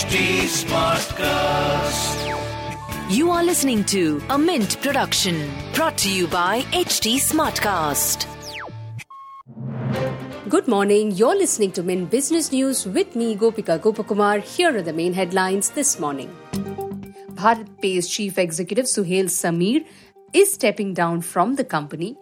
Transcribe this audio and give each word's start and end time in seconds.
HT 0.00 0.18
Smartcast. 0.48 2.20
You 3.14 3.30
are 3.30 3.44
listening 3.44 3.84
to 3.84 4.22
a 4.30 4.38
Mint 4.38 4.80
production 4.80 5.50
brought 5.74 5.98
to 5.98 6.10
you 6.10 6.26
by 6.26 6.62
HT 6.72 7.16
Smartcast. 7.16 8.24
Good 10.48 10.66
morning. 10.68 11.10
You're 11.10 11.36
listening 11.36 11.72
to 11.72 11.82
Mint 11.82 12.08
Business 12.10 12.50
News 12.50 12.86
with 12.86 13.14
me, 13.14 13.36
Gopika 13.36 13.78
Gopakumar. 13.78 14.40
Here 14.40 14.74
are 14.74 14.80
the 14.80 14.94
main 14.94 15.12
headlines 15.12 15.68
this 15.68 16.00
morning. 16.00 16.34
Bharat 17.34 17.68
Pay's 17.82 18.08
chief 18.08 18.38
executive 18.38 18.86
Suhail 18.86 19.26
Samir 19.26 19.84
is 20.32 20.50
stepping 20.54 20.94
down 20.94 21.20
from 21.20 21.56
the 21.56 21.64
company. 21.76 22.16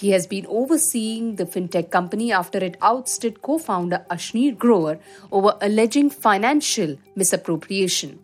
He 0.00 0.10
has 0.10 0.28
been 0.28 0.46
overseeing 0.46 1.34
the 1.34 1.44
fintech 1.44 1.90
company 1.90 2.30
after 2.30 2.58
it 2.58 2.76
ousted 2.80 3.42
co 3.42 3.58
founder 3.58 4.04
Ashneer 4.08 4.56
Grover 4.56 5.00
over 5.32 5.56
alleging 5.60 6.08
financial 6.08 6.96
misappropriation. 7.16 8.20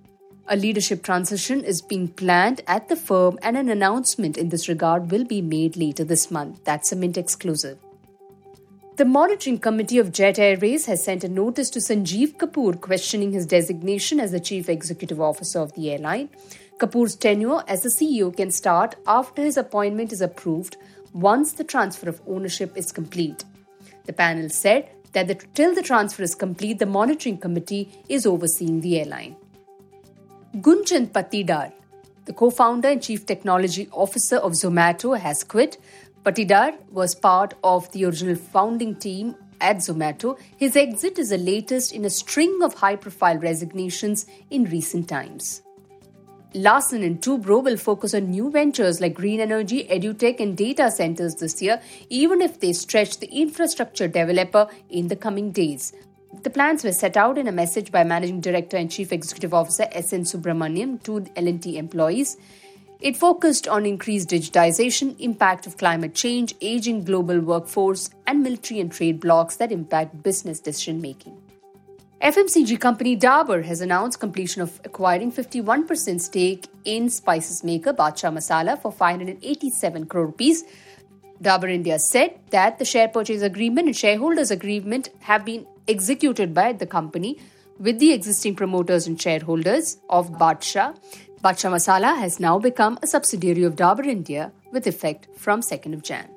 A 0.47 0.57
leadership 0.57 1.03
transition 1.03 1.65
is 1.65 1.83
being 1.83 2.07
planned 2.07 2.61
at 2.69 2.89
the 2.89 2.95
firm, 2.95 3.41
and 3.43 3.57
an 3.57 3.69
announcement 3.69 4.37
in 4.37 4.51
this 4.51 4.69
regard 4.69 5.11
will 5.11 5.25
be 5.25 5.43
made 5.43 5.77
later 5.77 6.05
this 6.05 6.31
month. 6.31 6.63
That's 6.63 6.93
a 6.93 6.97
Mint 6.97 7.19
exclusive. 7.19 7.79
The 8.97 9.05
monitoring 9.05 9.59
committee 9.59 9.99
of 9.99 10.13
Jet 10.13 10.39
Airways 10.39 10.87
has 10.87 11.03
sent 11.03 11.25
a 11.25 11.29
notice 11.29 11.71
to 11.71 11.81
Sanjeev 11.81 12.37
Kapoor 12.37 12.81
questioning 12.81 13.33
his 13.33 13.47
designation 13.47 14.21
as 14.21 14.31
the 14.31 14.39
chief 14.39 14.69
executive 14.69 15.21
officer 15.21 15.59
of 15.59 15.73
the 15.73 15.91
airline. 15.91 16.29
Kapoor's 16.79 17.17
tenure 17.17 17.65
as 17.67 17.83
the 17.83 17.89
CEO 17.89 18.37
can 18.37 18.53
start 18.53 18.95
after 19.09 19.43
his 19.43 19.57
appointment 19.57 20.13
is 20.13 20.21
approved 20.21 20.77
once 21.15 21.53
the 21.53 21.65
transfer 21.65 22.09
of 22.09 22.21
ownership 22.27 22.77
is 22.77 22.93
complete. 22.93 23.45
The 24.05 24.13
panel 24.13 24.51
said 24.51 24.91
that 25.13 25.29
the, 25.29 25.37
till 25.55 25.75
the 25.75 25.83
transfer 25.83 26.23
is 26.23 26.35
complete, 26.35 26.81
the 26.81 26.87
monitoring 26.87 27.39
committee 27.39 27.89
is 28.09 28.27
overseeing 28.27 28.81
the 28.81 28.99
airline. 28.99 29.37
Gunjan 30.57 31.09
Patidar, 31.09 31.73
the 32.27 32.33
co 32.33 32.51
founder 32.51 32.89
and 32.89 33.03
chief 33.03 33.25
technology 33.25 33.89
officer 33.93 34.37
of 34.37 34.53
Zomato, 34.53 35.19
has 35.19 35.43
quit. 35.45 35.79
Patidar 36.25 36.77
was 36.91 37.15
part 37.15 37.55
of 37.63 37.91
the 37.93 38.05
original 38.05 38.37
founding 38.37 38.97
team 38.97 39.37
at 39.61 39.79
Zomato. 39.79 40.39
His 40.57 40.77
exit 40.77 41.19
is 41.19 41.31
the 41.31 41.39
latest 41.39 41.93
in 41.93 42.05
a 42.05 42.11
string 42.11 42.61
of 42.63 42.75
high 42.75 42.97
profile 42.97 43.39
resignations 43.39 44.27
in 44.51 44.65
recent 44.65 45.09
times. 45.09 45.64
Larsen 46.57 47.03
and 47.03 47.21
Toubro 47.21 47.65
will 47.65 47.77
focus 47.77 48.15
on 48.15 48.31
new 48.31 48.49
ventures 48.49 49.01
like 49.01 49.15
green 49.15 49.41
energy, 49.41 49.89
edutech, 49.91 50.39
and 50.39 50.57
data 50.57 50.89
centers 50.89 51.35
this 51.35 51.61
year, 51.61 51.83
even 52.11 52.41
if 52.41 52.61
they 52.61 52.73
stretch 52.73 53.19
the 53.19 53.27
infrastructure 53.27 54.07
developer 54.07 54.69
in 54.89 55.09
the 55.09 55.17
coming 55.17 55.51
days. 55.51 55.93
The 56.45 56.51
plans 56.51 56.85
were 56.85 56.93
set 56.93 57.17
out 57.17 57.39
in 57.39 57.49
a 57.49 57.53
message 57.53 57.91
by 57.91 58.05
Managing 58.05 58.41
Director 58.41 58.77
and 58.77 58.89
Chief 58.89 59.13
Executive 59.13 59.53
Officer 59.53 59.89
S.N. 59.91 60.23
Subrahmanyan 60.23 61.03
to 61.03 61.27
L&T 61.35 61.77
employees. 61.77 62.37
It 63.01 63.17
focused 63.17 63.67
on 63.67 63.85
increased 63.85 64.29
digitization, 64.29 65.17
impact 65.19 65.67
of 65.67 65.77
climate 65.77 66.15
change, 66.15 66.55
aging 66.61 67.03
global 67.03 67.41
workforce, 67.41 68.11
and 68.29 68.45
military 68.45 68.79
and 68.79 68.93
trade 68.93 69.19
blocks 69.19 69.57
that 69.57 69.73
impact 69.73 70.23
business 70.23 70.61
decision 70.61 71.01
making. 71.01 71.37
FMCG 72.23 72.81
company 72.81 73.17
Dabur 73.17 73.65
has 73.65 73.81
announced 73.81 74.21
completion 74.21 74.63
of 74.63 74.81
acquiring 74.85 75.33
51% 75.33 76.21
stake 76.21 76.67
in 76.85 77.11
spices 77.11 77.65
maker 77.65 77.93
Badshah 77.93 78.33
Masala 78.33 78.81
for 78.81 78.93
587 78.93 80.07
crore 80.07 80.27
rupees. 80.27 80.65
Dabur 81.43 81.71
India 81.71 81.99
said 81.99 82.39
that 82.51 82.79
the 82.79 82.85
share 82.85 83.09
purchase 83.09 83.43
agreement 83.43 83.89
and 83.89 83.97
shareholders 83.97 84.51
agreement 84.51 85.11
have 85.21 85.45
been 85.45 85.67
executed 85.89 86.55
by 86.55 86.73
the 86.73 86.87
company 86.87 87.39
with 87.79 87.99
the 87.99 88.13
existing 88.13 88.55
promoters 88.55 89.07
and 89.07 89.21
shareholders 89.21 89.99
of 90.09 90.31
Badshah. 90.31 90.97
Badshah 91.43 91.73
Masala 91.73 92.17
has 92.17 92.39
now 92.41 92.59
become 92.59 92.99
a 93.03 93.07
subsidiary 93.07 93.65
of 93.65 93.75
Dabur 93.77 94.07
India 94.07 94.53
with 94.73 94.87
effect 94.87 95.29
from 95.37 95.61
2nd 95.61 95.93
of 95.93 96.03
Jan. 96.03 96.34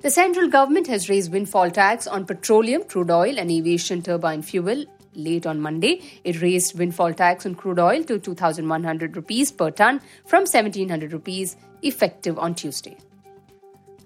The 0.00 0.10
central 0.12 0.48
government 0.48 0.86
has 0.86 1.08
raised 1.08 1.32
windfall 1.32 1.72
tax 1.72 2.06
on 2.06 2.24
petroleum, 2.24 2.84
crude 2.84 3.10
oil, 3.10 3.36
and 3.36 3.50
aviation 3.50 4.00
turbine 4.00 4.42
fuel. 4.42 4.84
Late 5.14 5.44
on 5.44 5.60
Monday, 5.60 6.02
it 6.22 6.40
raised 6.40 6.78
windfall 6.78 7.12
tax 7.14 7.44
on 7.44 7.56
crude 7.56 7.80
oil 7.80 8.04
to 8.04 8.20
2,100 8.20 9.16
rupees 9.16 9.50
per 9.50 9.72
ton 9.72 10.00
from 10.24 10.42
1,700 10.42 11.12
rupees 11.12 11.56
effective 11.82 12.38
on 12.38 12.54
Tuesday. 12.54 12.96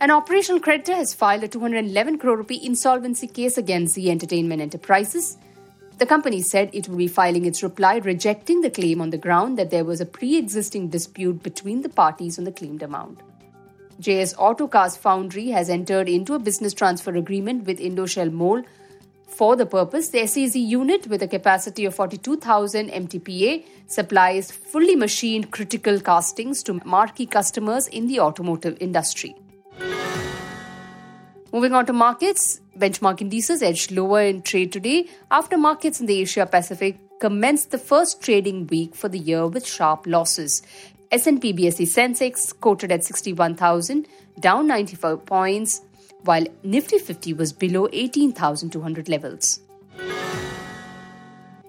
An 0.01 0.11
operational 0.11 0.63
creditor 0.63 0.95
has 0.95 1.13
filed 1.13 1.45
a 1.45 1.49
211 1.49 2.17
crore 2.17 2.39
rupee 2.39 2.65
insolvency 2.65 3.27
case 3.27 3.59
against 3.59 3.95
Zee 3.95 4.11
Entertainment 4.11 4.63
Enterprises. 4.63 5.37
The 5.99 6.07
company 6.07 6.41
said 6.41 6.71
it 6.73 6.89
will 6.89 6.97
be 6.97 7.07
filing 7.07 7.45
its 7.45 7.63
reply 7.63 7.99
rejecting 7.99 8.63
the 8.63 8.71
claim 8.71 9.03
on 9.03 9.11
the 9.11 9.19
ground 9.19 9.59
that 9.59 9.69
there 9.69 9.85
was 9.85 10.01
a 10.01 10.07
pre 10.07 10.39
existing 10.39 10.89
dispute 10.89 11.43
between 11.43 11.83
the 11.83 11.91
parties 11.91 12.39
on 12.39 12.45
the 12.45 12.51
claimed 12.51 12.83
amount. 12.83 13.21
JS 14.03 14.35
Autocast 14.35 14.99
Foundry 14.99 15.51
has 15.51 15.71
entered 15.71 16.09
into 16.09 16.35
a 16.35 16.41
business 16.41 16.75
transfer 16.75 17.15
agreement 17.15 17.67
with 17.67 17.79
Indoshell 17.79 18.33
Mould. 18.33 18.65
For 19.29 19.55
the 19.55 19.65
purpose, 19.65 20.09
the 20.09 20.27
SEZ 20.27 20.57
unit 20.57 21.07
with 21.07 21.23
a 21.23 21.29
capacity 21.29 21.85
of 21.85 21.95
42,000 21.95 22.91
MTPA 22.91 23.65
supplies 23.87 24.51
fully 24.51 24.97
machined 24.97 25.53
critical 25.53 26.01
castings 26.01 26.65
to 26.65 26.81
marquee 26.85 27.27
customers 27.27 27.87
in 27.87 28.09
the 28.09 28.19
automotive 28.19 28.77
industry. 28.81 29.37
Moving 31.53 31.73
on 31.73 31.87
to 31.87 31.93
markets, 31.93 32.61
benchmark 32.77 33.21
indices 33.21 33.63
edged 33.63 33.93
lower 33.93 34.23
in 34.23 34.43
trade 34.43 34.73
today 34.73 35.07
after 35.31 35.57
markets 35.57 36.01
in 36.01 36.07
the 36.07 36.21
Asia 36.21 36.45
Pacific 36.45 36.99
commenced 37.21 37.71
the 37.71 37.79
first 37.79 38.21
trading 38.21 38.67
week 38.67 38.97
for 38.97 39.09
the 39.09 39.19
year 39.19 39.47
with 39.47 39.65
sharp 39.65 40.09
losses. 40.09 40.61
S&P 41.13 41.53
BSE 41.53 41.87
Sensex 41.87 42.59
quoted 42.59 42.91
at 42.91 43.05
61,000, 43.05 44.09
down 44.41 44.67
94 44.67 45.19
points, 45.19 45.83
while 46.25 46.47
Nifty 46.63 46.99
50 46.99 47.35
was 47.35 47.53
below 47.53 47.87
18,200 47.93 49.11
levels. 49.11 49.61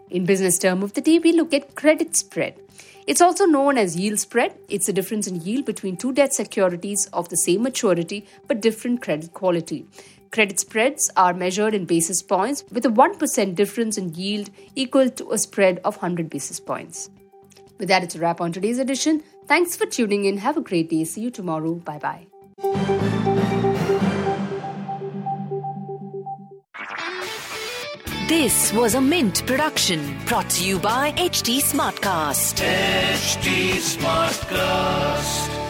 In 0.10 0.26
business 0.26 0.58
term 0.58 0.82
of 0.82 0.94
the 0.94 1.02
day, 1.02 1.20
we 1.20 1.34
look 1.34 1.54
at 1.54 1.76
credit 1.76 2.16
spread. 2.16 2.56
It's 3.06 3.20
also 3.20 3.46
known 3.46 3.78
as 3.78 3.98
yield 3.98 4.20
spread. 4.20 4.56
It's 4.70 4.86
the 4.86 4.94
difference 4.94 5.28
in 5.28 5.42
yield 5.42 5.66
between 5.66 5.98
two 5.98 6.14
debt 6.14 6.34
securities 6.34 7.10
of 7.12 7.28
the 7.28 7.36
same 7.36 7.64
maturity 7.64 8.26
but 8.48 8.62
different 8.62 9.02
credit 9.02 9.34
quality. 9.34 9.86
Credit 10.32 10.58
spreads 10.58 11.12
are 11.18 11.34
measured 11.34 11.74
in 11.74 11.84
basis 11.84 12.24
points 12.24 12.64
with 12.72 12.86
a 12.86 12.90
1% 12.90 13.56
difference 13.56 13.98
in 13.98 14.14
yield 14.14 14.50
equal 14.74 15.10
to 15.10 15.32
a 15.32 15.38
spread 15.38 15.80
of 15.84 15.98
100 15.98 16.30
basis 16.30 16.62
points. 16.62 17.10
With 17.78 17.90
that, 17.90 18.04
it's 18.04 18.16
a 18.16 18.20
wrap 18.20 18.40
on 18.40 18.52
today's 18.52 18.80
edition. 18.80 19.24
Thanks 19.48 19.76
for 19.76 19.86
tuning 19.86 20.26
in. 20.26 20.38
Have 20.38 20.58
a 20.58 20.62
great 20.62 20.90
day. 20.90 21.04
See 21.04 21.22
you 21.22 21.32
tomorrow. 21.32 21.76
Bye 21.76 22.00
bye. 22.00 22.28
This 28.28 28.74
was 28.74 28.96
a 28.96 29.02
Mint 29.02 29.46
production 29.46 30.18
brought 30.26 30.50
to 30.52 30.66
you 30.66 30.80
by 30.80 31.12
HT 31.12 31.62
Smartcast. 31.62 32.64
HT 32.64 33.76
Smartcast. 33.78 35.63